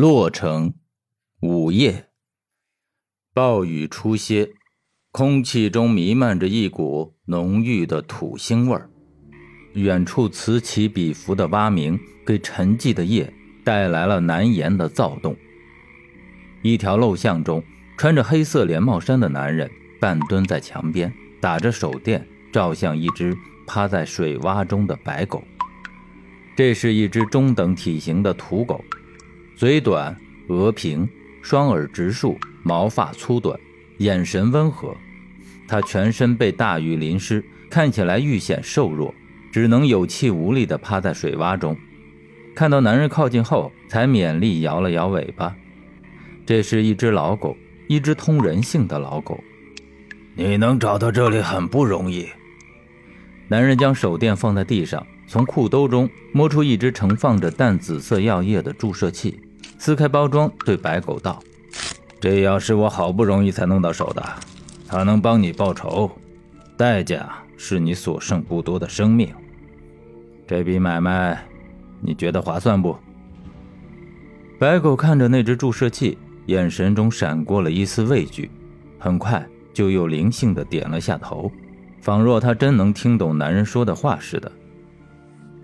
[0.00, 0.74] 洛城，
[1.40, 2.10] 午夜，
[3.34, 4.48] 暴雨初歇，
[5.10, 8.88] 空气中弥漫着一股浓郁的土腥味儿。
[9.72, 13.34] 远处此起彼伏的蛙鸣，给沉寂的夜
[13.64, 15.34] 带来了难言的躁动。
[16.62, 17.60] 一条陋巷中，
[17.96, 19.68] 穿着黑色连帽衫的男人
[20.00, 23.36] 半蹲在墙边，打着手电，照向一只
[23.66, 25.42] 趴在水洼中的白狗。
[26.56, 28.80] 这是一只中等体型的土狗。
[29.58, 30.16] 嘴短，
[30.46, 31.08] 额平，
[31.42, 33.58] 双耳直竖，毛发粗短，
[33.96, 34.96] 眼神温和。
[35.66, 39.12] 他全身被大雨淋湿，看起来愈显瘦弱，
[39.50, 41.76] 只能有气无力地趴在水洼中。
[42.54, 45.56] 看到男人靠近后，才勉力摇了摇尾巴。
[46.46, 47.56] 这是一只老狗，
[47.88, 49.42] 一只通人性的老狗。
[50.36, 52.28] 你能找到这里很不容易。
[53.48, 59.40] 男人将手电放在地上，从裤兜中摸出一只盛放着淡紫色药液的注射器。
[59.78, 61.40] 撕开包装，对白狗道
[62.20, 64.22] ：“这药是我好不容易才弄到手的，
[64.86, 66.10] 它能帮你报仇，
[66.76, 69.32] 代价是你所剩不多的生命。
[70.46, 71.46] 这笔买卖，
[72.00, 72.96] 你觉得划算不？”
[74.58, 78.50] 白狗看着那只注射器，眼神中闪过了一丝畏惧，
[78.98, 81.50] 很快就又灵性的点了下头，
[82.00, 84.50] 仿若他真能听懂男人说的话似的。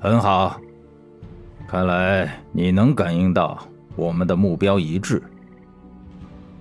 [0.00, 0.58] 很好，
[1.68, 3.58] 看来你能感应到。
[3.98, 5.20] 我们的目标一致。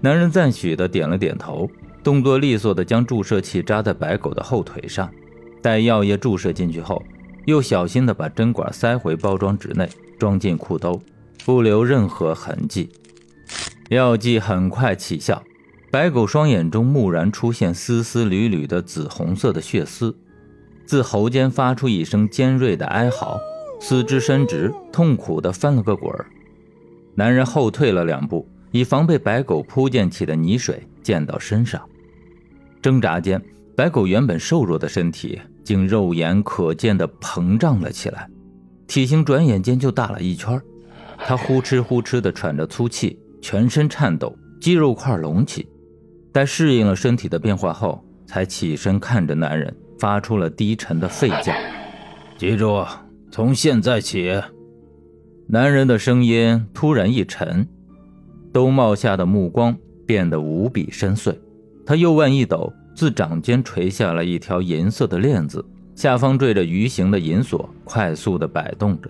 [0.00, 1.70] 男人赞许的点了点头，
[2.02, 5.10] 动作利索的将注射器扎在白狗的后腿上，
[5.60, 7.02] 待药液注射进去后，
[7.44, 11.02] 又小心的把针管塞回包装纸内，装进裤兜，
[11.44, 12.88] 不留任何痕迹。
[13.90, 15.42] 药剂很快起效，
[15.90, 20.16] 白狗双眼中蓦然出现丝丝缕缕的紫红色的血丝，
[20.86, 23.40] 自喉间发出一声尖锐的哀嚎，
[23.80, 26.26] 四肢伸直，痛苦的翻了个滚儿。
[27.18, 31.82] 男人后退了两步，以防被白狗扑溅起的泥水溅到身上。
[32.80, 33.42] 挣扎间，
[33.74, 38.30] 白狗原本瘦弱的身体竟肉眼可见的膨胀了起来，
[38.86, 40.62] 体型转眼间就大了一圈。
[41.16, 45.68] 他呼哧呼哧地喘着粗气，全身颤抖，肌肉块隆起。
[46.32, 51.52] 待适应了身体的变化后，才起身看着男人，发出了低沉的吠叫
[52.38, 52.86] ：“记住，
[53.32, 54.40] 从现在起。”
[55.50, 57.66] 男人的声音突然一沉，
[58.52, 61.34] 兜帽下的目光变得无比深邃。
[61.86, 65.64] 他右腕一抖，自掌间垂下了一条银色的链子，
[65.94, 69.08] 下方缀着鱼形的银锁，快速地摆动着。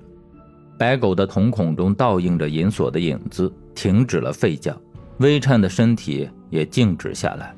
[0.78, 4.80] 白狗的瞳孔中倒映着银锁的影子，停止了吠叫，
[5.18, 7.52] 微颤的身体也静止下来。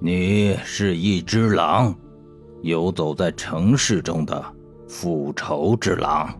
[0.00, 1.94] 你是一只狼，
[2.62, 4.42] 游走在城市中的
[4.88, 6.34] 复仇之狼。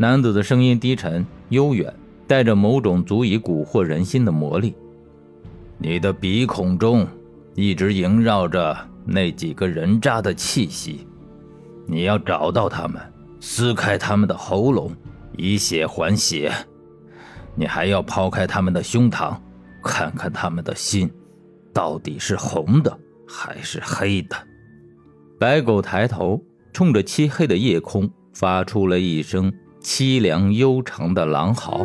[0.00, 1.94] 男子的声音低沉悠远，
[2.26, 4.74] 带着某种足以蛊惑人心的魔力。
[5.76, 7.06] 你的鼻孔中
[7.54, 8.74] 一直萦绕着
[9.04, 11.06] 那几个人渣的气息，
[11.86, 12.98] 你要找到他们，
[13.40, 14.90] 撕开他们的喉咙，
[15.36, 16.50] 以血还血。
[17.54, 19.36] 你还要抛开他们的胸膛，
[19.84, 21.10] 看看他们的心，
[21.74, 24.36] 到底是红的还是黑的。
[25.38, 29.52] 白狗抬头，冲着漆黑的夜空发出了一声。
[29.82, 31.84] 凄凉悠长的狼嚎，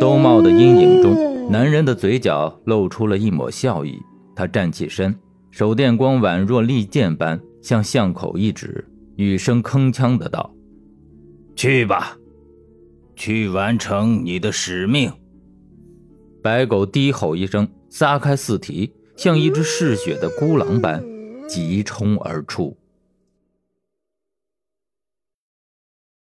[0.00, 4.00] 兜帽的阴影中，男人的嘴角露出了一抹笑意。
[4.36, 5.14] 他站起身，
[5.50, 10.54] 手电光宛若利剑般向巷口一指，语声铿锵的道
[11.56, 12.16] ：“去吧，
[13.16, 15.12] 去完成你的使命。”
[16.42, 21.02] 白狗低吼一声，撒开四蹄，像一只嗜血的孤狼般
[21.48, 22.76] 急冲而出。